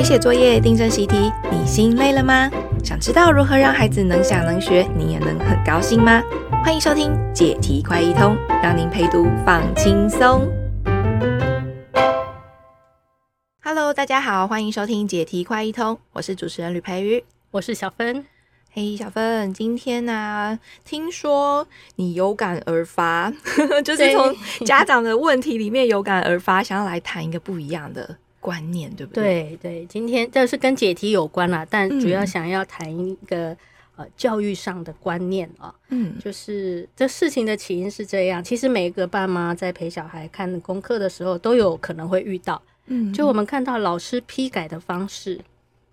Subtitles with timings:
[0.00, 2.50] 陪写作业、订正习题，你心累了吗？
[2.82, 6.22] 想知道如何让孩子能想能学，你也能很高兴吗？
[6.64, 10.50] 欢迎收听解题快一通，让您陪读放轻松。
[13.62, 18.24] Hello，大家好，欢迎收听解题快一通，我是主持人吕培瑜，我是小芬。
[18.72, 23.30] 嘿，小芬，今天呢、啊，听说你有感而发，
[23.84, 29.56] 就是从家长的问题里面有感而发，想要来谈一个不一样的观念，对不对？
[29.60, 33.56] 对对，今天这是跟解题有关啦，但主要想要谈一个、嗯、
[33.96, 45.40] 呃教育上的观念啊，嗯，就是这事情的起因是这样，其实每一个爸妈在陪小孩看功课的时候，都有可能会遇到，嗯，就我们看到老师批改的方式，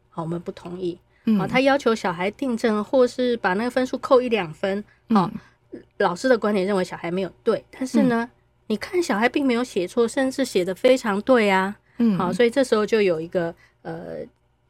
[0.10, 0.98] 好，我们不同意。
[1.38, 4.82] 好，他要求小孩订正，或是把那个分数扣一两分。
[5.10, 5.30] 好，
[5.98, 8.30] 老师的观点认为小孩没有对，但是呢，
[8.68, 11.76] 你看小孩并没有写错，甚至写得非常对啊。
[11.98, 14.18] 嗯，好，所以这时候就有一个呃，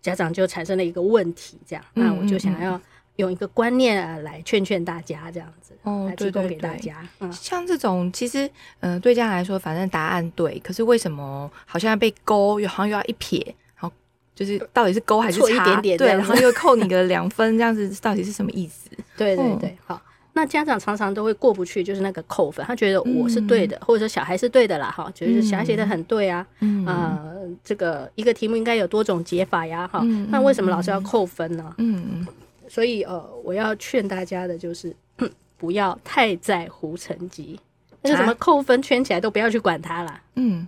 [0.02, 2.80] 家长就产生了一个问题，这样，那我就想要
[3.18, 7.08] 用一个观念来劝劝大家，这样子哦，来提供给大家。
[7.20, 13.56] 嗯，像这种其实，嗯，对家长来说，反正答案对，可是为什么好像要被勾，又好像又要一撇？
[14.36, 15.48] 就是到底是勾还是差？
[15.48, 18.88] 一点点对，然后又扣你个两分，这样子到底是什么意思？
[19.18, 20.00] 对对对，好。
[20.38, 31.74] 那家长常常都会过不去，就是那个扣分，他觉得我是对的，嗯、或者说小孩是对的啦，哈，就是小孩写的很对啊，嗯、呃，这个一个题目应该有多种解法呀，哈，嗯、那为什么老师要扣分呢？
[31.80, 32.24] 嗯，
[32.70, 34.96] 所以呃，我要劝大家的就是
[35.58, 37.60] 不要太在乎成绩，
[38.04, 40.22] 那个什么扣分圈起来都不要去管它啦。
[40.36, 40.68] 嗯。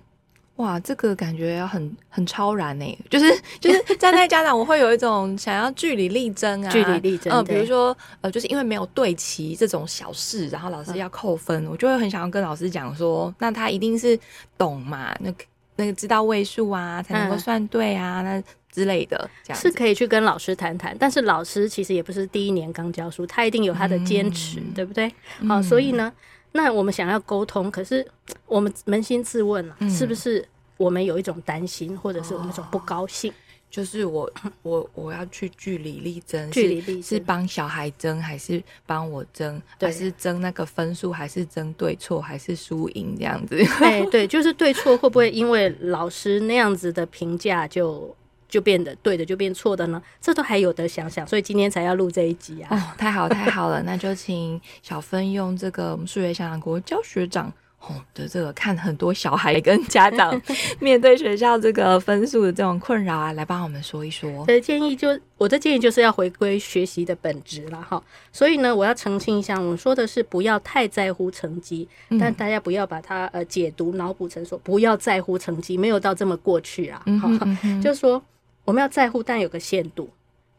[0.59, 3.25] 哇，这个感觉要很很超然呢，就是
[3.61, 7.31] 就是站 在家长，我会有一种想要据理力争啊，据理力争。
[7.31, 14.19] 嗯，比如说呃，就是因为没有对齐这种小事，然后老师要扣分，嗯、我就会很想要跟老师讲说，那他一定是
[14.57, 15.33] 懂嘛，那
[15.77, 20.93] 那个知道位数啊，才能够算对啊，嗯、那之类的，这样是可以去跟老师谈谈。
[20.99, 25.09] 但是老师其实也不是第一年刚教书，他一定有他的坚持，嗯、对不对？
[25.47, 26.11] 好，所以呢。
[26.51, 28.03] 那我们想要沟通，可是
[28.47, 30.43] 我们扪心自问了，嗯、是不是
[30.79, 33.31] 我们有一种担心，或者是我们一种不高兴？
[33.69, 34.31] 就是我
[34.63, 39.61] 我我要去据理力争，据理力争是帮小孩争，还是帮我争？
[39.77, 43.63] 对还是争那个分数，还是争对错，还是输赢这样子？
[43.83, 48.15] 哎， 对，就是对错会不会因为老师那样子的评价就？
[48.49, 50.01] 就变得对的，就变错的呢？
[50.19, 52.75] 这都还有的想想，所以今天才要录这一集啊！
[52.75, 60.39] 哦，太好太好了，那就请小芬用这个数学小讲国教学长哦的这个看很多小孩跟家长
[60.79, 64.45] 面对学校这个分数的这种困扰啊，来帮我们说一说。
[64.45, 65.07] 的建议就
[65.37, 68.01] 我的建议就是要回归学习的本质了哈。
[68.31, 77.01] 所以呢，我要澄清一下，我说的是不要太在乎成绩，嗯、但大家不要把它呃解读脑补成说不要在乎成绩，没有到这么过去啊。
[77.05, 78.21] 嗯哼嗯哼就是说。
[78.65, 80.07] 我们要在乎，但有个限度。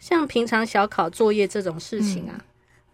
[0.00, 2.44] 像平常小考作业这种事情啊，嗯、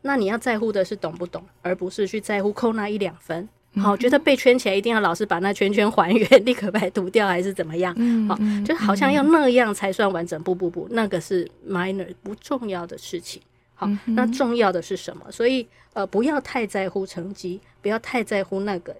[0.02, 3.48] 那你要在乎的是懂不懂，而不是去在乎扣那一两分。
[3.76, 7.94] 好、嗯，觉得被圈起来一定要老师把那圈圈还原，立可白涂掉，还是怎么样？
[8.28, 10.42] 好、嗯，就好像要那样才算完整。
[10.42, 13.40] 不不不，那个是 minor 不重要的事情。
[13.74, 15.30] 好，嗯、那重要的是什么？
[15.30, 18.94] 所以呃，不要太在乎成绩，不要太在乎那个。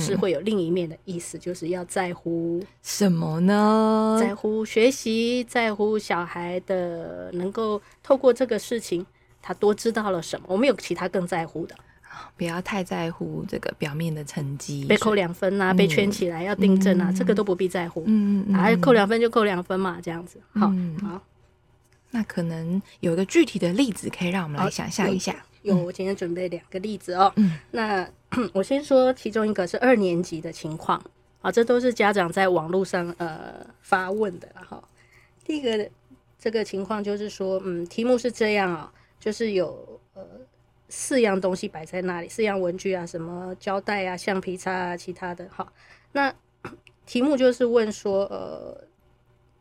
[0.00, 4.18] 是会有另一面的意思，就是要在乎什么呢？
[4.20, 9.06] 在乎学习，在乎小孩的能够透过这个事情，
[9.40, 10.46] 他多知道了什么。
[10.48, 11.76] 我们有其他更在乎的，
[12.36, 18.02] 不要太在乎这个表面的成绩，被扣两分啊，被圈起来要订正啊，这个都不必在乎。
[18.06, 20.38] 嗯嗯，啊，扣两分就扣两分嘛，这样子。
[20.54, 20.72] 好，
[21.02, 21.22] 好，
[22.10, 25.44] 那可能有一个具体的例子可以让我们来想象一下。
[25.62, 27.32] 有，我今天准备两个例子哦。
[27.36, 28.08] 嗯，那。
[28.52, 31.00] 我先说其中一个是二年级的情况，
[31.40, 34.82] 啊，这都是家长在网络上呃发问的哈。
[35.44, 35.88] 第一个
[36.36, 40.22] 这个情况就是说，嗯，题目是这样啊，就是有呃
[40.88, 45.72] 四样东西摆在那里，四样文具啊，什么胶带啊、橡皮擦啊，其他的哈。
[46.12, 46.34] 那
[47.06, 48.84] 题目就是问说，呃，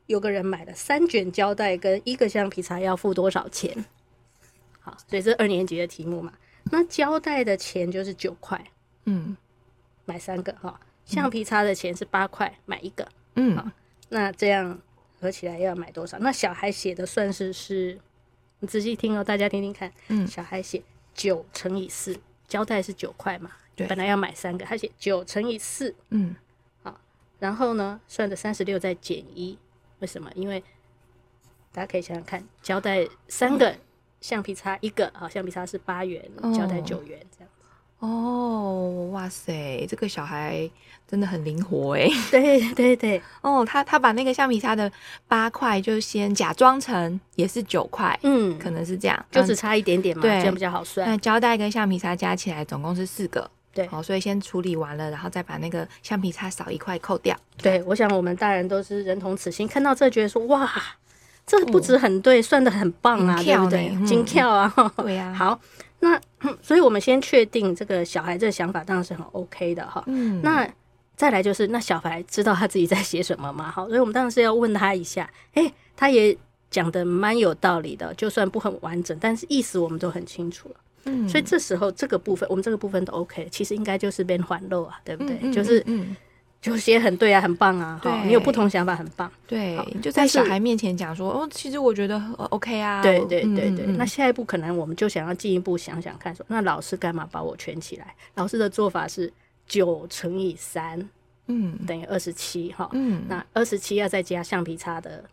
[0.08, 3.86] 有个人买了三卷胶带跟一个橡皮擦，要付多少钱？
[4.80, 6.34] 好，所以这二年级的题目嘛。
[6.72, 8.64] 那胶带的钱就是九块，
[9.06, 9.36] 嗯，
[10.06, 10.80] 买三个哈。
[11.06, 13.72] 橡皮擦的钱是八块，买一个，嗯，好。
[14.10, 14.80] 那这样
[15.20, 16.18] 合起来要买多少？
[16.20, 18.00] 那小孩写的算式是，
[18.60, 19.92] 你仔细听哦，大家听听看。
[20.08, 20.82] 嗯，小孩写
[21.16, 22.16] 九乘以四，
[22.48, 23.50] 胶带是九块嘛？
[23.76, 26.36] 对，本来要买三个，他写九乘以四，嗯，
[26.84, 27.00] 好。
[27.40, 29.58] 然后呢，算的三十六再减一，
[29.98, 30.32] 为什么？
[30.36, 30.64] 因为
[31.72, 33.76] 大家可以想想看，胶带三个。
[34.22, 36.20] 橡皮擦一个好，橡皮擦是八元，
[36.52, 37.45] 胶带九元这样子。
[38.00, 40.70] 哦，哇塞，这个小孩
[41.08, 42.08] 真的很灵活 哎。
[42.30, 44.92] 对对对，哦，他他把那个橡皮擦的
[45.28, 51.08] 八块就先假装成也是九块，嗯，可能是这样，就只差一点点嘛，对，这样比较好算。
[51.10, 57.36] 那胶带跟橡皮擦加起来总共是四个，对，好，所以先处理完了，然后再把那个橡皮擦少一块扣掉。
[57.58, 60.70] 对，我想我们大人都是人同此心，看到这觉得说哇，
[61.48, 63.96] 这不止很对，算的很棒啊，对不对？
[64.06, 65.34] 精跳啊，对呀。
[65.34, 65.60] 好。
[66.00, 66.20] 那
[66.62, 70.04] 所以，我们先确定这个小孩这个想法当然是很 OK 的哈。
[70.08, 70.42] 嗯。
[70.44, 70.68] 那
[71.16, 73.72] 再来就是，那小孩知道他自己在写什么吗？
[73.72, 75.30] 好，所以我们当然是要问他一下。
[75.54, 76.38] 哎、欸，他也
[76.70, 80.76] 讲的蛮有道理的，就算不很完整，但是意思我们都很清楚了。
[81.06, 81.28] 嗯。
[81.28, 85.36] 所以这时候这个部分，我们这个部分都 OK，其实应该就是变环漏啊，对不对？
[85.36, 85.86] 嗯嗯嗯嗯就是
[86.66, 86.72] 嗯。
[86.72, 88.00] 就写很对啊，很棒啊！
[88.02, 89.32] 对，你有不同想法，很棒。
[89.48, 92.20] 对，就在小孩面前讲说，哦，其实我觉得
[92.50, 93.02] OK 啊。
[93.02, 93.86] 对对对对。
[93.98, 98.16] 那下一步可能我们就想要进一步想想看，说那老师干嘛把我圈起来？
[98.36, 99.32] 老师的做法是
[99.68, 101.08] 九乘以三，
[101.48, 102.90] 嗯，等于二十七哈。
[102.94, 105.24] 嗯，那二十七要再加橡皮擦的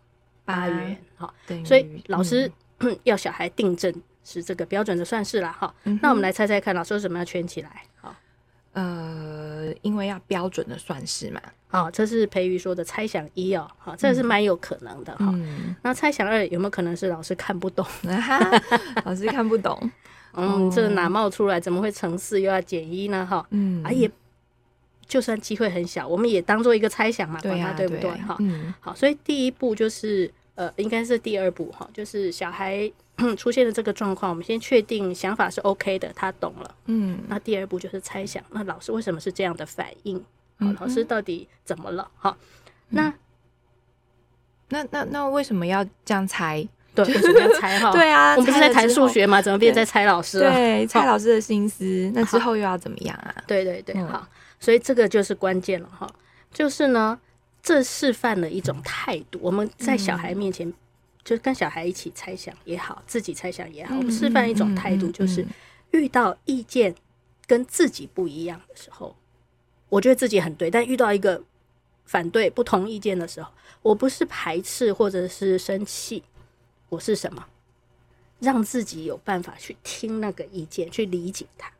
[0.45, 1.33] 八元，哈，
[1.65, 2.51] 所以老师
[3.03, 3.93] 要小孩订正
[4.23, 5.51] 是这个标准的算式啦。
[5.51, 5.73] 哈。
[6.01, 7.83] 那我们来猜猜看，老师为什么要圈起来？
[8.73, 8.81] 好。
[8.81, 11.41] 呃，因为要标准的算式嘛。
[11.67, 15.31] 好、哦，这是培瑜说的猜想一哦，好，这是蛮有可能的哈。
[15.33, 17.85] 嗯、那猜想二有没有可能是老师看不懂？
[19.05, 19.91] 老师看不懂，
[20.33, 21.59] 嗯，这哪冒出来？
[21.59, 23.25] 怎么会乘四又要减一呢？
[23.25, 24.09] 哈，嗯，啊也，
[25.07, 28.11] 就算机会很小，我们也当做一个猜想嘛，对呀、啊，对不对？
[28.21, 32.91] 哈，嗯，好，所以第一步就是，呃，应该是第二步哈，就是小孩。
[33.37, 36.75] 出现了这个状况，我们先确定想法是 OK 的，他懂了。
[36.85, 40.23] 嗯，那第二步就是猜想，那老师为什么是这样的反应？
[40.59, 42.09] 嗯，老师到底怎么了？
[42.17, 42.35] 哈，
[42.89, 43.13] 那
[44.69, 46.67] 那那那为什么要这样猜？
[46.95, 47.79] 对，为什么要猜？
[47.79, 49.41] 哈， 对啊，我们不是在谈数学吗？
[49.41, 50.51] 怎么变在猜老师了？
[50.51, 52.11] 对，猜老师的心思。
[52.13, 53.33] 那之后又要怎么样啊？
[53.47, 54.27] 对对对，好，
[54.59, 56.07] 所以这个就是关键了哈。
[56.51, 57.19] 就是呢，
[57.61, 60.71] 这示范了一种态度，我们在小孩面前。
[61.23, 65.45] 就跟小孩一起猜想也好，自己猜想也好，我们示范一种态度，就是
[65.91, 66.93] 遇到意见
[67.47, 69.15] 跟自己不一样的时候，
[69.89, 71.41] 我觉得自己很对，但遇到一个
[72.05, 76.23] 反对、不同意见的时候，我不是排斥或者是生气，
[76.89, 77.45] 我是什么？
[78.39, 81.71] 让自己有办法去听那个意见，去理解它。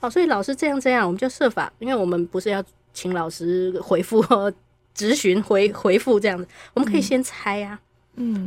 [0.00, 2.64] 好，所以老师这样这样，我们就设法，因为我们不是要
[2.94, 4.24] 请老师回复、
[4.96, 7.78] 咨询、回回复这样子，我们可以先猜啊。
[7.78, 7.91] 嗯，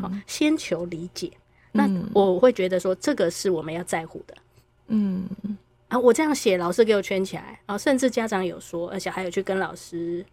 [0.01, 1.31] 好，先求理解。
[1.71, 4.35] 那我会觉得说，这个是我们要在乎的。
[4.87, 5.27] 嗯
[5.87, 10.25] 啊，我这样写，老师给我圈起来，然后甚至家长有说，而且还有去跟老师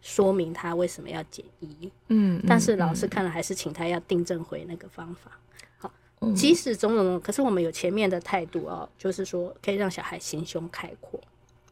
[0.00, 1.90] 说明他为什么要减一。
[2.08, 5.32] 嗯，但是老师看了还是请他要订正回那个方法。
[5.78, 5.90] 好，
[6.34, 11.20] 即使种种，可是我们有前面的态度哦，就是说可以让小孩心胸开阔。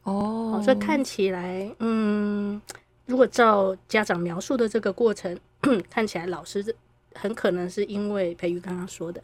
[0.03, 2.61] 哦，所以看起来，嗯，
[3.06, 5.38] 如果照家长描述的这个过程，
[5.88, 6.75] 看起来老师。
[7.14, 9.23] 很可能是因为培育刚刚说的，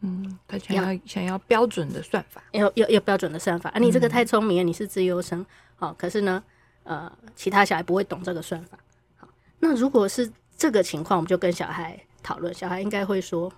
[0.00, 3.78] 嗯，他想要想要标准的算法，要要要标准的算法啊！
[3.78, 5.44] 你这个太聪明了，你是资优生，
[5.76, 6.42] 好，可是呢，
[6.84, 8.78] 呃，其他小孩不会懂这个算法。
[9.16, 13.52] 好，那如果是这个情况，我们就跟小孩讨论，小孩应该会说，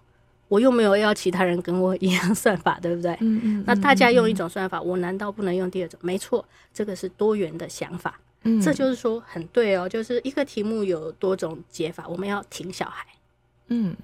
[0.49, 3.13] 我又没有要其他人跟我一样算法，对不对？
[3.21, 3.65] 嗯嗯。
[3.67, 6.01] 那大家用一种算法，我难道不能用第二种？
[6.03, 8.19] 没错，这个是多元的想法。
[8.45, 13.07] 嗯，这就是说很对哦，就是一个题目有多种解法，我们要挺小孩。
[13.71, 13.97] 嗯，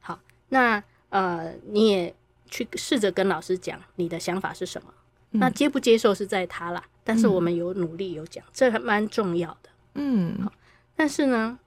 [0.00, 2.14] 好，那呃，你也
[2.50, 4.92] 去试着跟老师讲你的想法是什么，
[5.30, 9.70] 嗯、那接不接受是在他啦，但是我们有努力有讲，嗯、这还蛮重要的。
[9.94, 10.52] 嗯，好，
[10.94, 11.58] 但是呢，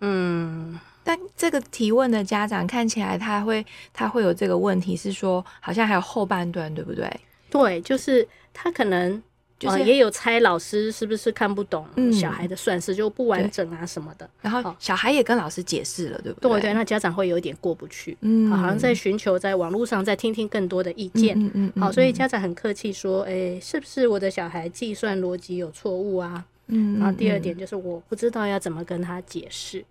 [0.00, 7.10] 嗯，但这个提问的家长看起来他会他会有这个问题，是说好像还有后半段，对不对？
[7.48, 9.22] 对，就是他可能。
[9.58, 14.28] 就是也有猜老师是不是看不懂小孩的算式，就不完整啊什么的。
[14.42, 16.50] 然后小孩也跟老师解释了，对不对？
[16.50, 26.44] 对对，那家长会有一点过不去，嗯，好像在寻求在网络上再听听更多的意见，嗯嗯，好，所以家长很客气说，哎，是不是我的小孩计算逻辑有错误啊？
[26.66, 29.84] 嗯，然后第二点就是我不知道要怎么跟他解释，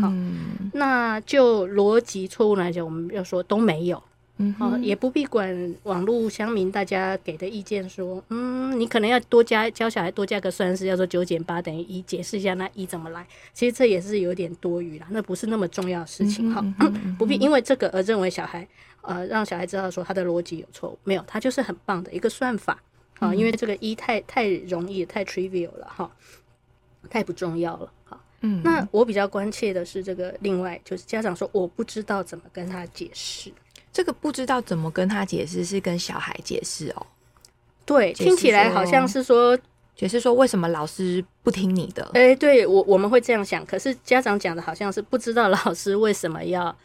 [0.00, 0.12] 好，
[0.72, 4.02] 那就逻辑错误来讲，我们要说都没有。
[4.42, 13.26] 嗯，好，也不必管网络乡民大家给的意见，说，嗯，你可能要多加教小孩多加个算式，要说九减八等于一，解释一下那一怎么来。
[13.52, 16.50] 其实这也是有点多余啦，那不是那么重要的事情。
[16.50, 16.64] 好，
[17.18, 18.66] 不必因为这个而认为小孩，
[19.02, 22.82] 呃，让小孩知道说他的逻辑有错误，没有，他就是很棒的一个算法。
[23.18, 26.10] 啊，因为这个一太太容易，太 trivial 了，哈，
[27.10, 27.92] 太不重要了。
[28.04, 33.52] 好，嗯，那我比较关切的是这个，另外就是家长说我不知道怎么跟他解释。
[33.92, 37.06] 这个不知道怎么跟他解释，是跟小孩解释哦。
[37.84, 39.58] 对，听起来好像是说，
[39.96, 42.08] 解释说为什么老师不听你的？
[42.14, 46.76] 哎、欸，对我我们会这样想，可是家长讲的好像是不知道老师为什么要，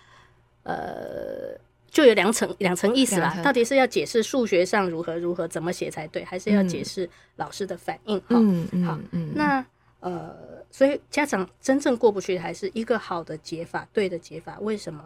[0.63, 1.55] 呃，
[1.91, 3.39] 就有两层两层意思啦。
[3.43, 8.19] 到底是要解释数学上如何如何怎么写才对，还是要解释老师的反应？
[8.29, 9.63] 嗯嗯，好，嗯，那
[9.99, 10.35] 呃，
[10.71, 15.03] 所以家长真正过不去，还是一个好的解法，对的解法，为什么？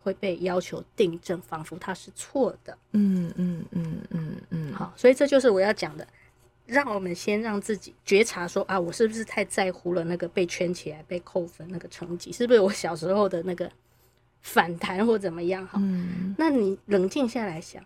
[0.00, 2.76] 会被要求订正，仿佛它是错的。
[2.92, 4.72] 嗯嗯嗯嗯嗯。
[4.72, 6.06] 好，所以这就是我要讲的，
[6.66, 12.32] 让我们先让自己觉察说啊，我是不是太在乎了那个被圈起来、被扣分那个成绩？
[12.32, 13.70] 是不是我小时候的那个
[14.40, 15.66] 反弹或怎么样？
[15.66, 16.34] 哈，嗯。
[16.38, 17.84] 那你冷静下来想，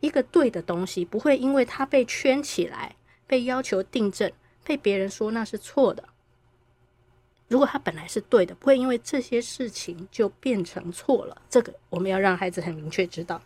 [0.00, 4.30] 一个对的东西不会因为它被圈起来、被要求订正、
[4.64, 6.08] 被别人说那是错的。
[7.48, 11.42] 如果他本来是对的，不会因为这些事情就变成错了。
[11.48, 13.40] 这个我们要让孩子很明确知道。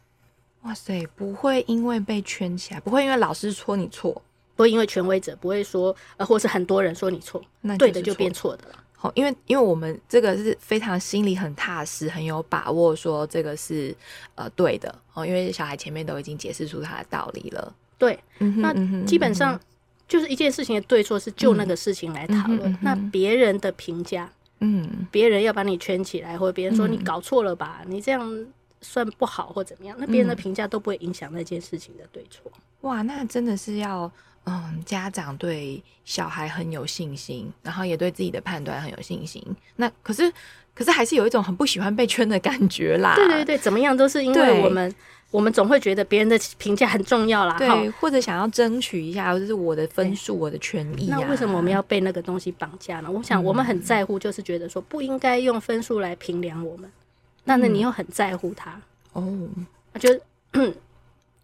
[0.63, 4.13] 哇塞，不会因为被圈起来，不会因为老师说你错，
[4.57, 8.75] 不会因为权威者不会说，呃，或是很多人说你错，那对的就变错的了。
[8.95, 13.95] 好，因为因为我们这个是非常心里很踏实、很有把握，说这个是
[14.35, 15.27] 呃对的哦。
[15.27, 17.75] 因为小孩前面都已经解释出他的道理了。
[17.99, 18.73] 对，那
[19.05, 19.61] 基本上。
[20.11, 28.47] 就是一件事情的对错是就那个事情来讨论，那别人的评价，嗯，别人要把你圈起来，或者别人说你搞错了吧，嗯、你这样
[28.81, 32.51] 算不好或怎么样，那别人的评价都不会影响那件事情的对错。
[32.81, 34.11] 哇，那真的是要
[34.47, 39.41] 嗯，家长对小孩很有信心，然后也对自己的判断很有信心。
[39.77, 40.33] 那可是
[40.75, 43.15] 可是还是有一种很不喜欢被圈的感觉啦。
[43.15, 44.93] 对对对，怎么样都是因为我们。
[45.31, 51.19] 我们总会觉得别人的评价很重要啦，对，或者想要争取一下，就是我的分数、我的权益啊。
[51.21, 53.11] 那为什么我们要被那个东西绑架呢？
[53.11, 56.91] 我想我们很在乎，就是觉得说不应该用分数来评量我们。
[57.45, 58.81] 那那你又很在乎他
[59.13, 59.49] 哦，
[59.99, 60.11] 就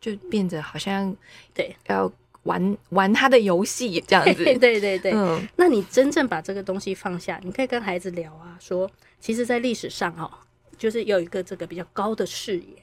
[0.01, 1.15] 就变得好像
[1.55, 2.13] 对要
[2.43, 4.35] 玩玩他的游戏这样子。
[4.45, 5.47] 对对对对，嗯。
[5.57, 8.91] 那你真正把这个东西放下，你可以跟孩子聊啊，说
[9.21, 10.29] 其实，在历史上哦，
[10.77, 12.83] 就是有一个这个比较高的视野。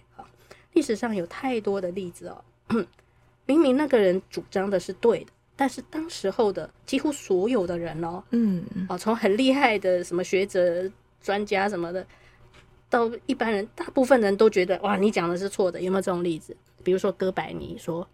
[0.74, 2.44] 历史上有太多的例子哦，
[3.46, 10.89] 明明那个人主张的是对的，但是当时候的几乎所有的人哦，嗯，哦，从很厉害的什么学者、
[11.22, 12.06] 专家什么的，
[12.89, 15.82] 到一般人，大部分人都觉得哇，你讲的是错的。
[15.82, 16.56] 有没有这种例子？
[16.84, 18.08] 比如说哥白尼说，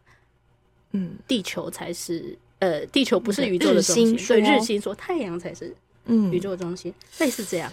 [0.91, 5.75] 嗯，地球才是，呃，地球不是宇宙的中心，对，日心说太阳才是，
[6.05, 7.71] 嗯，宇宙中心，类似这样，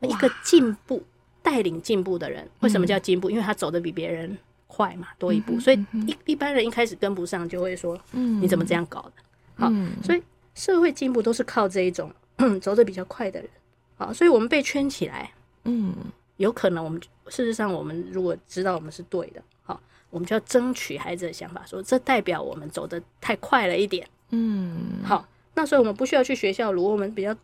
[0.00, 1.02] 一个进步。
[1.44, 3.28] 带领进步的人，为什么叫进步？
[3.28, 4.36] 嗯、因为他走的比别人
[4.66, 5.52] 快嘛，多一步。
[5.52, 9.12] 嗯、所以一一般人一开始跟不上，就会说：“嗯，你怎么这样搞的？”
[9.54, 10.22] 好，嗯、所以
[10.54, 12.10] 社会进步都是靠这一种
[12.62, 13.48] 走的比较快的人。
[13.96, 15.30] 好，所以我们被圈起来，
[15.64, 15.94] 嗯，
[16.38, 16.98] 有可能我们
[17.28, 24.08] 事实上，我们如果知道我们是对的，好，我们就要争取孩子的想法，说这代表我们走的太快了一点。
[24.30, 27.36] 嗯，好，那所以我们不需要去学校，如果我们比较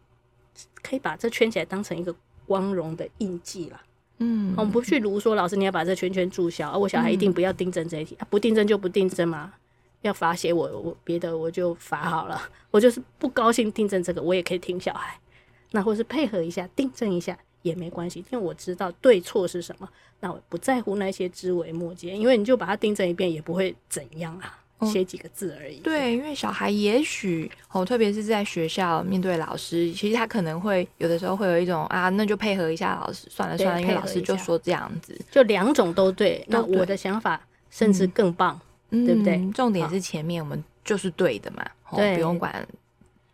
[0.82, 2.12] 可以把这圈起来当成一个
[2.46, 3.80] 光荣的印记了。
[4.20, 9.52] 嗯，我们不去如说，老师你要把这圈圈注销，而我小孩一定不要订正这一题，不订正就不订正嘛。
[10.02, 12.40] 要罚写我，我别的我就罚好了。
[12.70, 15.18] 我就是不高兴订正这个，我也可以听小孩，
[15.72, 19.88] 那或是配合一下订正一下也没关系，因为我知道对错是什么，
[20.20, 24.59] 那我不在乎那些枝微末节，因为你就把它订正一遍也不会怎样啊。
[24.86, 25.76] 写几个字而已。
[25.78, 36.44] 哦、对，因为小孩也许哦，特别是在学校面对老师，其实他可能会有的时候会有一种啊，那就配合一下老师，算了算了，因为老师就说这样子，就两种都对。
[36.48, 38.60] 那我的想法甚至更棒，
[38.90, 39.38] 嗯、对不对？
[39.52, 41.64] 重点是前面我们就是对的嘛，
[41.96, 42.66] 对，不用管，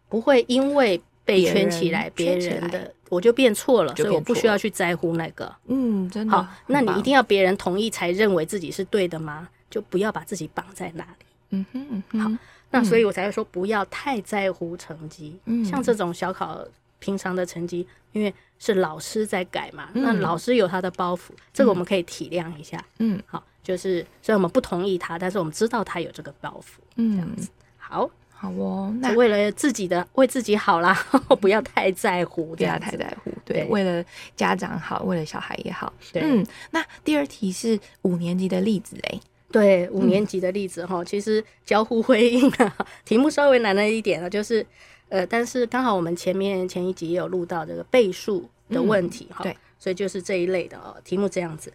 [0.08, 5.54] 不会因为被圈起来别人的我就变错了，所以我不需要去在乎那个。
[5.66, 6.46] 嗯，真的好。
[6.66, 9.48] 那你一定要别人同意才认为自己是对的吗？
[9.68, 11.26] 就不要把自己绑在那里。
[11.50, 12.38] 嗯哼，嗯哼，好，
[12.70, 15.38] 那所以我才会说不要太在乎成绩。
[15.44, 16.64] 嗯，像这种小考
[16.98, 22.82] 平常的成绩，因为是老师在改嘛，嗯、那老师有他的包袱，这个我们可以体谅一下。
[22.98, 26.78] 嗯，好，就是虽然我们不同意他，但是我们知道他有这个包袱。
[26.96, 28.92] 嗯，这样子，好，好哦。
[29.00, 30.94] 那为了自己的，为自己好啦，
[31.40, 33.30] 不要太在乎，不要太在乎。
[33.44, 35.92] 对，对为了家长好，为了小孩也好。
[36.12, 39.20] 对，嗯，那第二题是五年级的例子嘞。
[39.52, 44.66] 对五年级的例子哈，嗯、其实交互辉映啊，题目稍微难了一点啊，就是
[45.08, 51.72] 呃，但是刚好我们前面前一集也有录到这个倍数的问题哈，嗯、对，所以就是这一类的哦，题目这样子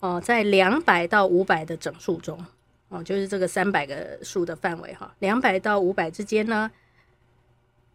[0.00, 2.38] 哦，在两百到五百的整数中
[2.88, 6.70] 哦，就是这个三百个数的范围哈，两百到五百之间呢，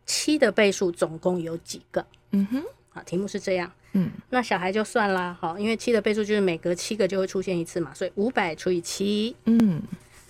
[0.05, 2.05] 七的倍数总共有几个？
[2.31, 3.71] 嗯哼，好，题目是这样。
[3.93, 9.81] 嗯，那小孩就算啦，好，因为七的倍数就是每隔七个就会出现一次嘛，所以五百除以七，嗯，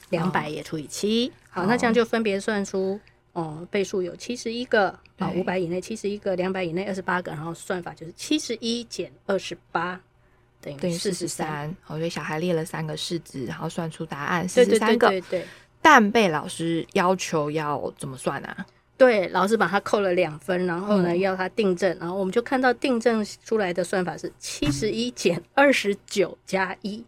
[0.09, 2.99] 两百也除以七，好，那这样就分别算出，
[3.31, 9.99] 哦，倍数有七十一个，啊，五百以内七十一个，两百以内二十八个，然后算法就是七十一减二十八
[10.59, 11.73] 等于四十三。
[11.81, 15.07] 好，所以小孩列了三个式子，然后算出答案四十三个。
[15.07, 15.47] 对对对对。
[15.81, 18.65] 但被老师要求要怎么算啊？
[18.97, 27.03] 对，老师把他扣了两分，然后呢，嗯、要他订正，然后我们就看到订正出来的算法是七十一减二十九加一，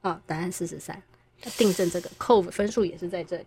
[0.00, 1.00] 啊，答案四十三。
[1.42, 3.44] 他订正这个扣分数也是在这里。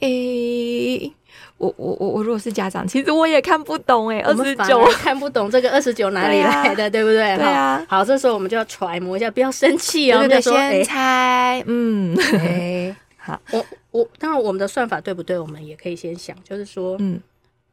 [0.00, 1.14] 诶、欸，
[1.58, 7.36] 我我我我如果是家长，其实我也看不懂诶、欸，二十九看不懂这个二十九哪里来的，对，不对？
[7.36, 7.84] 对啊。
[7.86, 13.66] 好，这时候我们就要揣摩一下，不要生气哦，对对对，先猜，欸、嗯， 欸、好，我。
[13.92, 15.36] 我当然，我们的算法对不对？
[15.36, 17.20] 我们也可以先想，就是说，嗯，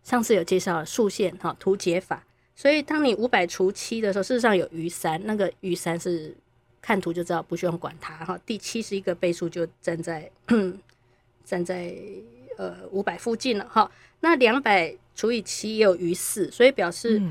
[0.03, 2.25] 上次有介绍了数线哈图解法，
[2.55, 6.35] 所以当你五百除七的时候，事实上有余三，那个余三是
[6.81, 8.35] 看图就知道，不需要管它哈。
[8.47, 10.27] 第七十一个倍数就站在
[11.45, 11.95] 站在
[12.57, 13.91] 呃五百附近了哈。
[14.21, 17.21] 那两百除以七也有余四，所以表示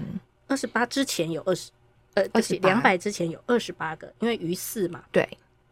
[0.46, 1.72] 二十八之前有二十
[2.14, 5.28] 呃，而且两百之前有二十八个，因为余四嘛，对。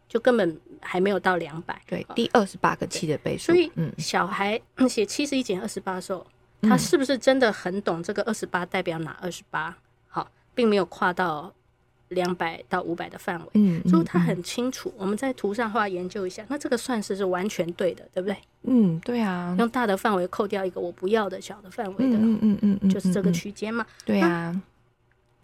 [0.07, 3.51] 就根本还没有到两百，对，第二十八个七的倍数。
[3.51, 6.25] 所以，小孩写七十一减二十八的时候，
[6.61, 9.75] 他是不是真的很懂这个二十八代表哪二十八？
[10.07, 11.51] 好，并没有跨到
[12.09, 13.45] 两百到五百的范围。
[13.53, 14.93] 嗯，所以他很清楚。
[14.95, 18.37] 我们在图上画研究一下，那这个算式是完全对的，对不对？
[18.63, 19.55] 嗯，对啊。
[19.57, 23.85] 用大的范围扣掉一个我不要的小的范围的，嗯嗯嗯嗯，就是这个区间嘛。
[24.05, 24.59] 对啊。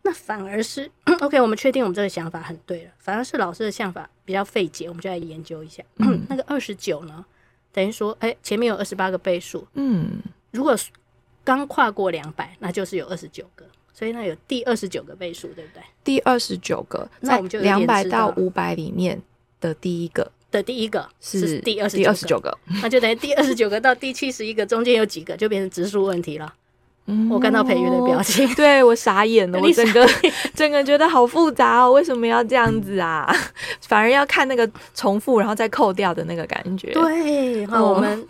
[0.04, 0.90] 那反而是
[1.20, 2.92] OK，我们确定我们这个想法很对了。
[2.98, 5.84] 反而是老师的想法比较费解，我们就来研究一下。
[5.98, 7.24] 嗯、 那个二十九呢，
[7.72, 9.68] 等于说，哎、欸，前面有二十八个倍数。
[9.74, 10.20] 嗯，
[10.52, 10.76] 如果
[11.44, 15.84] 刚跨过两百，那就是有二十九个，所以那有第二十九个倍数，对不对？
[16.04, 19.22] 第二十九个，那我们就两百到五百里面
[19.60, 26.54] 的第一个的第一个是第二十九个，那就等于第二十九个到第七十一个中间有几个，就变成质数问题了。
[27.30, 30.08] 我看到培育的表情，对我傻眼了，我整个
[30.56, 33.30] 整个觉得好复杂哦，为什么要这样子啊？
[33.82, 36.92] 反而要看那个重复然后再扣掉的那个感觉。
[36.92, 38.26] 对，好，我们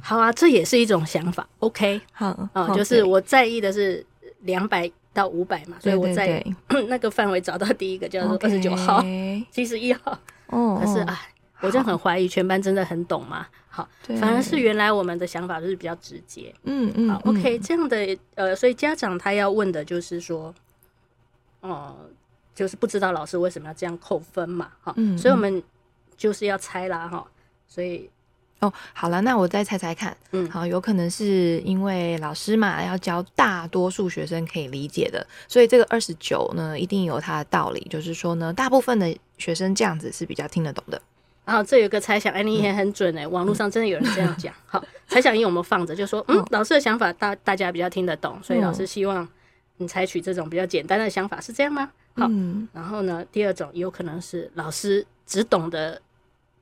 [0.00, 1.46] 好啊，这也是一种想法。
[1.60, 4.04] OK，好啊，就是我在意的是
[4.40, 6.44] 两百到五百嘛，所以我在
[6.88, 9.00] 那个范围找到第一个叫做二十九号、
[9.50, 10.18] 七十一号。
[10.48, 11.20] 哦，可是啊，
[11.62, 13.46] 我就很怀疑全班真的很懂吗？
[13.68, 13.88] 好，
[14.20, 16.54] 反而是原来我们的想法就是比较直接。
[16.64, 20.54] 嗯嗯，好，OK，这样的呃，所以家长他要问的就是说，
[21.60, 21.96] 哦、呃，
[22.54, 24.72] 就是不知道老师为什么要这样扣分嘛？
[24.82, 25.62] 好，嗯，所以我们
[26.18, 27.26] 就是要猜啦，哈，
[27.66, 28.10] 所以
[28.60, 41.00] 哦，好了，那我再猜猜看，嗯，好，有可能是因为老师嘛要教大多数学生可以理解的，所以这个二十九呢一定有它的道理，就是说呢，大部分的学生这样子是比较听得懂的。
[41.44, 44.54] 然后这有个猜想，哎，你也很准哎，网络上真的有人这样讲。
[44.66, 49.28] 好，猜想因为我们放着，就说，嗯，老师的想法大大家比较听得懂，所以老师希望
[49.78, 51.90] 你采取这种比较简单的想法，是这样吗？
[52.14, 52.30] 好，
[52.72, 56.00] 然后呢，第二种有可能是老师只懂得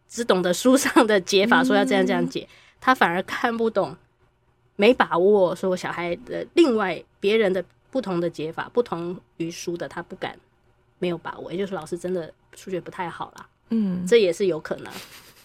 [0.09, 2.49] 只懂得书上的解法，说要这样这样解，
[2.81, 3.95] 他反而看不懂，
[4.77, 10.39] 没把握，说小孩的另外别人的不同的解法，不同于书的，他不敢
[10.99, 13.47] 没有把握，也就是老师真的数学不太好啦。
[13.71, 14.93] 嗯，这也是有可能，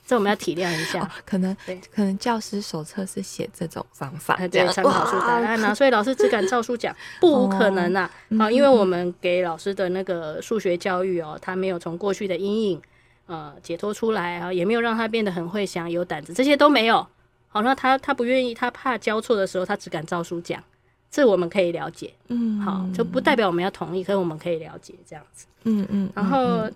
[0.05, 1.01] 这我们要体谅一下。
[1.01, 8.09] 哦、可能对，可能教师手册是写这种方法，对，参考书答案啊，所以老师只敢照书讲， 不可能啊。
[8.37, 12.81] 好、哦，因为我们给老师的那个数学教育哦，他没有从过去的阴影
[13.25, 17.07] 呃解脱出来啊，也没有让他变得很会想、有胆子，这些都没有。
[17.47, 20.61] 好，那他他不愿意，他怕教错的时候，他只敢照书讲，
[21.09, 22.13] 这我们可以了解。
[22.27, 25.45] 嗯，好，就不代表我们要同意，可是我们可以了解这样子。
[25.63, 26.69] 嗯嗯，然后。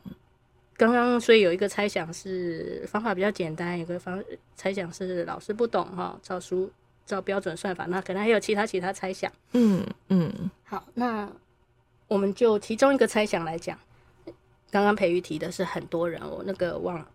[0.79, 4.23] 刚刚所以有一个猜想是方法比较简单，有个方
[4.55, 6.71] 猜想是老师不懂哈，照书
[7.05, 9.29] 照标准算法，那可能还有其他其他猜想。
[9.51, 11.29] 嗯嗯，好，那
[12.07, 13.77] 我们就其中一个猜想来讲，
[14.71, 17.05] 刚刚培育提的是很多人，哦那个网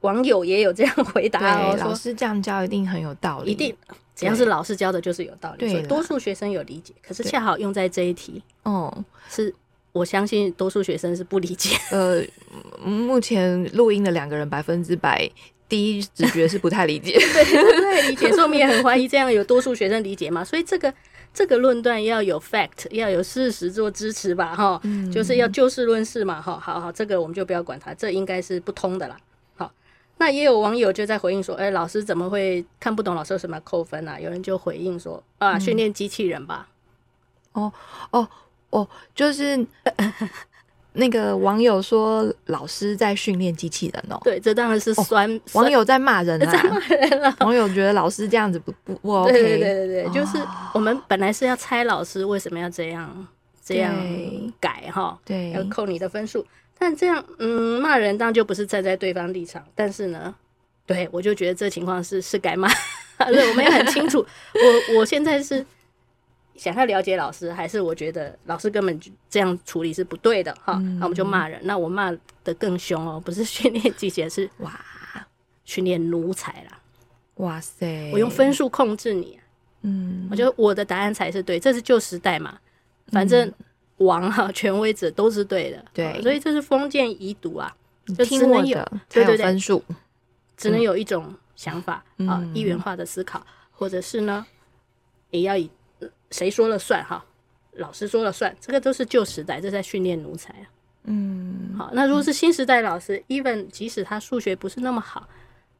[0.00, 3.72] 网友也有这样回答哦，老师这样教一定很有道理，一定
[4.16, 9.54] 只要是老师教的就是有道理，对，多数学生有理解，可是恰好用在这一题，哦，是。
[9.98, 11.76] 我相信多数学生是不理解。
[11.90, 12.22] 呃，
[12.82, 15.28] 目前录音的两个人百分之百
[15.68, 18.28] 第一直觉是不太理解， 对，不太理解。
[18.30, 20.44] 所以我们也很怀疑这样有多数学生理解嘛？
[20.44, 20.92] 所以这个
[21.34, 29.16] 这个论断要有 fact，要有事实做支持吧，哈，嗯、就是要就事论事嘛，哈，好好，这个我们就不要管它，这应该是不通的啦。
[29.56, 29.70] 好，
[30.16, 33.14] 那也有网友就在回应说，哎、欸，老师怎么会看不懂？
[33.14, 34.18] 老师为什么要扣分啊？
[34.18, 36.68] 有人就回应说，啊，训练机器人吧。
[37.52, 37.72] 哦
[38.10, 38.28] 哦。
[38.70, 39.66] 哦，就是
[40.94, 45.32] 那个网友说老师在训练机器人哦，对，这当然是酸。
[45.36, 47.34] 哦、网友在骂人啊，在骂人了。
[47.40, 49.32] 网友觉得老师这样子不不不 OK。
[49.32, 50.38] 对对对对，哦、就是
[50.74, 53.26] 我们本来是要猜老师为什么要这样
[53.64, 53.94] 这样
[54.58, 56.44] 改哈，对，要扣你的分数。
[56.78, 59.64] 但这样，嗯，骂人当然就不是站在对方立场。
[59.74, 60.34] 但是呢，
[60.84, 62.68] 对我就觉得这情况是是该骂。
[63.28, 64.18] 对，我们也很清楚。
[64.54, 65.64] 我我现在是。
[66.58, 70.72] 想要了解老师，还是我觉得老师根本就这样处理是不对的哈？
[70.98, 71.60] 那我们就骂人。
[71.62, 72.10] 那我骂
[72.42, 74.78] 的更凶哦，不是训练机器人，是哇，
[75.64, 76.80] 训练奴才啦！
[77.36, 79.38] 哇塞，我用分数控制你，
[79.82, 82.58] 嗯，我觉得我的答案才是对，这是旧时代嘛，
[83.12, 83.50] 反正
[83.98, 87.72] 王哈权威者都是对的，对，所以这是封建遗毒啊，
[88.16, 88.76] 就只能有
[89.08, 89.84] 对对对分数，
[90.56, 94.44] 只能有一种想法啊，一元化的思考，或者是呢，
[95.30, 95.70] 也要以。
[96.30, 97.04] 谁说了算？
[97.04, 97.24] 哈，
[97.72, 100.66] 老师说了算，这个都是旧时代，这在训练奴才啊。
[101.04, 105.26] 嗯，好，那如果是新时代老师，even 即使他数学不是那么好，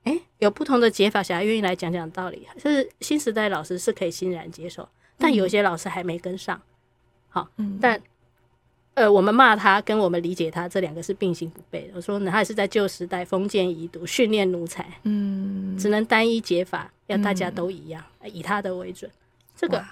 [0.05, 4.89] 哎，有不同的解法，想要愿意来讲讲道理，就是新时代老师是可以欣然接受。
[5.19, 6.63] 但有些老师还没跟上，
[7.29, 8.01] 好，但
[8.95, 11.93] 呃，我们骂他跟我们理解他这两个是并行不悖的。
[11.97, 19.11] 我说，那他也是在旧时代封建遗毒训练奴才，嗯，只能单一解法，要大家都一样，以他的为准，
[19.55, 19.85] 这个。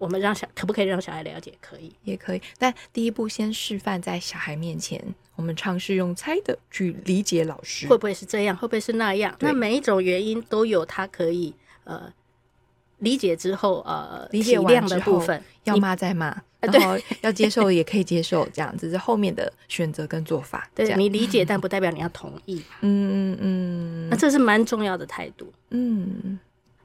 [0.00, 1.52] 我们让小可不可以让小孩了解？
[1.60, 2.40] 可以，也可以。
[2.58, 4.98] 但第一步先示范在小孩面前，
[5.36, 8.56] 我们尝试用猜的去理解老师，会不会是这样？
[8.56, 9.36] 会不会是那样？
[9.40, 12.10] 那每一种原因都有他可以呃
[13.00, 16.30] 理解之后呃理解完的部分，要骂再骂，
[16.62, 20.66] 你然后要接受也可以接受，这样子是后面的选择跟做法。
[20.74, 22.62] 对，你理解，但不代表你要同意。
[22.80, 25.52] 嗯嗯嗯，那这是蛮重要的态度。
[25.68, 26.38] 嗯。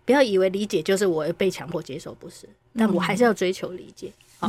[0.06, 4.14] 不要以为理解就是我被强迫接受，不是，但我还是要追求理解。
[4.40, 4.48] 好，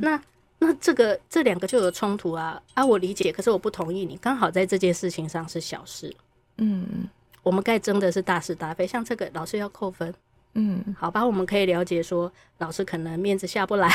[0.00, 0.20] 那
[0.58, 2.84] 那这个这两个就有冲突啊啊！
[2.84, 6.12] 我理解，可是我不同意你，刚好在这件事情上是小事。
[6.56, 7.08] 嗯，
[7.42, 10.12] 我们该争的是大是大非，像这个老师要扣分。
[10.54, 13.88] 嗯，好吧，我们可以了解说老师可能面子下不来，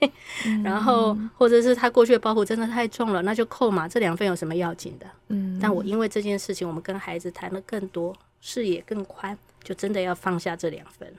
[0.62, 3.88] 然后或者是他过去的包袱真的太重了，那就扣嘛。
[3.88, 5.06] 这两分有什么要紧的？
[5.28, 9.38] 嗯，但我因为这件事情，我们跟孩子谈了更多，视野更宽。
[9.62, 11.12] 就真的要放下这两分，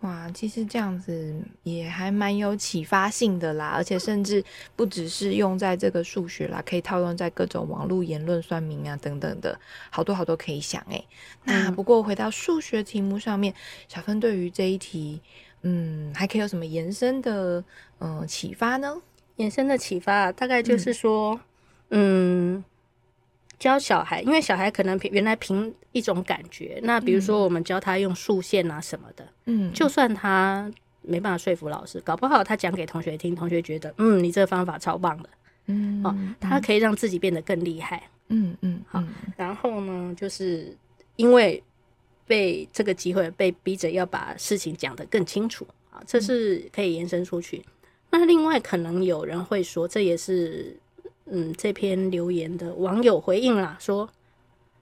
[0.00, 0.30] 哇！
[0.32, 4.42] 其实这样子也还蛮有启发性的啦，而且甚至
[4.74, 9.58] 不只是用在这个数学啦，可以套用在各种网络言论、算命啊等等的，
[9.90, 11.04] 好多好多可以想诶。
[11.44, 13.52] 那不过回到数学题目上面，
[13.88, 15.20] 小芬对于这一题，
[15.62, 17.62] 嗯，还可以有什么延伸的
[17.98, 19.02] 嗯启发呢？
[19.36, 21.38] 延伸的启发大概就是说，
[21.90, 22.54] 嗯。
[22.54, 22.64] 嗯
[23.60, 30.68] 教小孩，因为小孩可能原来凭一种感觉，那比如说我们教他用竖线啊什么的，嗯，就算他
[31.02, 35.28] 没办法说服老师，搞不好他讲给同学听，同学觉得，嗯，你这个方法超棒的，
[35.66, 39.04] 嗯，哦，他可以让自己变得更厉害，嗯嗯，好，
[39.36, 40.74] 然后呢，就是
[41.16, 41.62] 因为
[42.26, 47.62] 被这个机会被逼着要把事情讲得更清楚啊，这是可以延伸出去。
[48.10, 50.78] 那另外可能有人会说，这也是。
[51.32, 54.08] 嗯，这篇留言的网友回应啦，说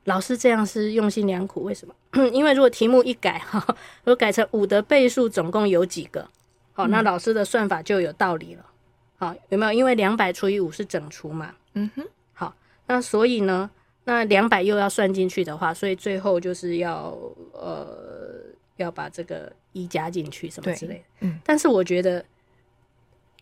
[0.05, 1.95] 老师这样是用心良苦，为什么？
[2.33, 3.63] 因为如果题目一改哈，
[4.05, 6.27] 如果改成五的倍数总共有几个？
[6.73, 8.65] 好，那老师的算法就有道理了。
[9.19, 9.73] 好，有没有？
[9.73, 11.55] 因为两百除以五是整除嘛。
[11.75, 12.05] 嗯哼。
[12.33, 12.55] 好，
[12.87, 13.71] 那所以呢，
[14.05, 17.15] 那两百又要算进去的话，所以最后就是要
[17.53, 17.87] 呃
[18.77, 21.05] 要把这个一加进去什么之类的。
[21.21, 21.39] 嗯。
[21.45, 22.25] 但是我觉得，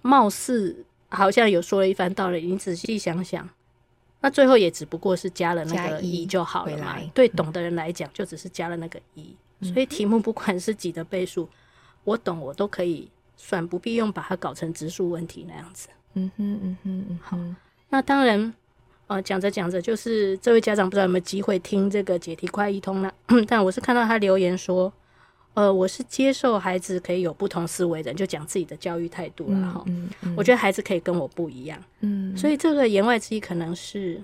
[0.03, 0.85] 貌似。
[1.17, 3.49] 好像有说了一番道理，你仔细想想，
[4.21, 6.97] 那最后也只不过是加了那个一就好了嘛。
[7.15, 11.49] 对懂的人来讲，就只是加了那个一，嗯、所以题目不管是几的倍数，
[12.05, 15.89] 我懂我都可以算，不必用把它搞成质数问题那样子。
[16.15, 17.39] 嗯哼嗯哼嗯好。
[17.89, 18.53] 那当然，
[19.07, 23.13] 呃，讲着讲着，就是这位家长不知道有没有机会听这个解题快一通了，
[23.49, 24.93] 但我是看到他留言说。
[25.57, 29.83] 呃，我是接受孩子可以有不同思维的人，就讲自己的教育态度了哈。
[29.87, 31.83] 嗯嗯，我觉得孩子可以跟我不一样。
[32.01, 34.23] 嗯，所以这个言外之意可能是，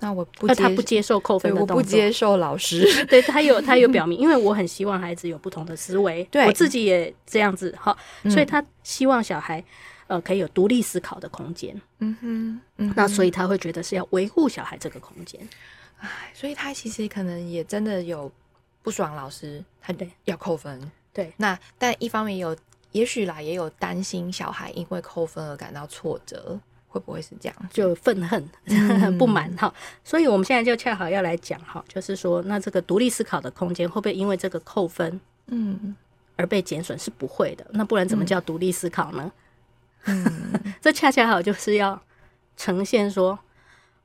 [0.00, 2.86] 那我不，他不接受扣分的动作，我不接受老师。
[3.08, 7.96] 对，他有他有表明，因为我很希望孩子有不同的思维， 对我自己也这样子哈。
[8.24, 9.64] 所以他希望小孩
[10.08, 11.74] 呃可以有独立思考的空间。
[12.00, 15.40] 嗯哼，嗯，那所以他会觉得是要维护小孩这个空间。
[16.00, 18.30] 唉，所以他其实可能也真的有。
[18.82, 20.90] 不爽老师，他得要扣分。
[21.12, 22.56] 对，那但一方面有，
[22.92, 27.56] 也许啦，也有担心小孩因为扣分而感到挫折，会不会是这样？
[27.72, 29.72] 就愤恨、嗯、 不满哈。
[30.04, 35.96] 所以我们现在就恰好要来讲哈，就是说，那这个独立思考的空间会不会因为这个扣分，嗯，
[36.36, 36.98] 而被减损？
[36.98, 37.66] 是不会的。
[37.70, 39.32] 那不然怎么叫独立思考呢？
[40.04, 40.24] 嗯，
[40.80, 42.00] 这恰恰好就是要
[42.56, 43.38] 呈现说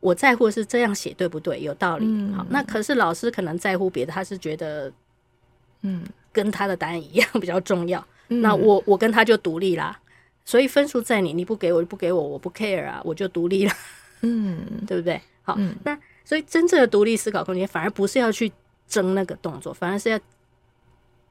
[0.05, 1.59] 我在乎是这样写对不对？
[1.61, 2.05] 有道理。
[2.07, 4.93] 嗯、好，那可是老师可能在乎别的，他是觉得
[5.81, 7.99] 嗯，跟他的答案一样比较重要。
[8.27, 9.99] 嗯、那我我跟他就独立啦，
[10.45, 13.73] 所以分数在你，你不给我就不给我，我不 care 啊，我就独立了。
[14.21, 15.19] 嗯， 对不对？
[15.41, 18.51] 好，嗯、那所以真正的独立思考空间，反而不是要去
[18.87, 20.19] 争那个动作，反而是要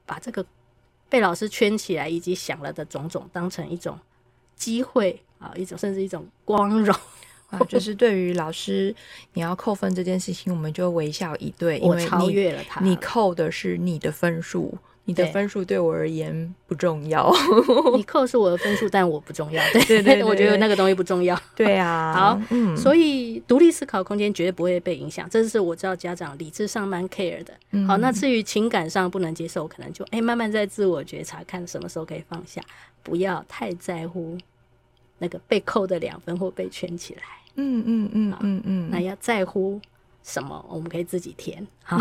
[0.05, 0.45] 把这个
[1.09, 3.97] 被老师圈起来以及想了的种种，当成一种
[4.57, 6.93] 机会啊，一种甚至一种光荣
[7.59, 8.95] 啊，就是对于老师
[9.35, 14.77] 你要扣分这件事情，我们就微笑以对，我超越了他，你扣的是你的分数。
[15.07, 17.31] 你的分数对我而言不重要，
[17.95, 19.63] 你扣是我的分数，但我不重要。
[19.71, 21.39] 对对对， 我觉得那个东西不重要。
[21.55, 27.53] 对啊， 好，嗯，所以独立思考空间绝对不会被影响，这是我知道家长理智上蛮 care 的。
[27.87, 32.63] 好，那至于情感上不能接受，可能就哎慢慢在自我觉察，看什么时候可以放下，
[33.03, 34.39] 不要太在乎
[35.19, 37.21] 那个被扣的两分或被圈起来。
[37.57, 39.81] 嗯嗯嗯嗯嗯，那要在乎
[40.23, 41.67] 什么，我们可以自己填。
[41.85, 41.99] 好。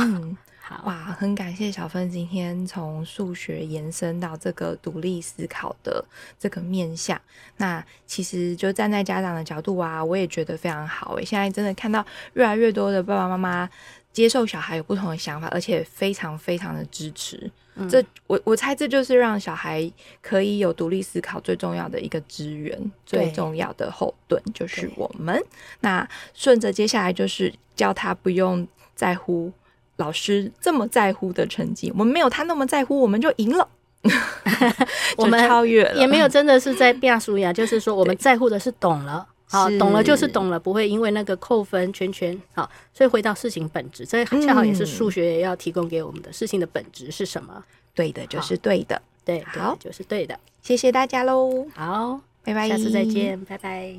[0.65, 6.03] 好哇，很感谢小芬今天从数学延伸到这个独立思考的
[6.39, 7.19] 这个面向。
[7.57, 11.25] 那其实就站在家长的角度啊，我也觉得非常好诶。
[11.25, 12.03] 现在真的看到
[12.35, 13.69] 越来越多的爸爸妈妈
[14.13, 17.51] 接受小孩有不同的想法，而且非常非常的支持。
[17.75, 25.43] 嗯、这我我猜这就是让小孩可以有独立思考最重要的一个资源，最重要的后盾就是我们。
[25.79, 29.51] 那顺着接下来就是教他不用在乎。
[29.97, 33.69] 老师这么在乎的成绩，我们没有他那么在乎，我们就赢了。
[35.17, 37.53] 我们超越了，也没有 真的是在变数呀。
[37.53, 42.39] 就是说，我们在乎的是懂了，好，懂了就是懂了，不会因为那个扣分圈圈。
[42.53, 47.63] 好，所以回到事情本质，这恰好也是数学也要提供给我们的事情的本质是什么？
[47.93, 50.39] 对的，就是对的，对，好，就是对的。
[50.63, 53.95] 谢谢大家喽，好，拜拜，下次再见，拜拜。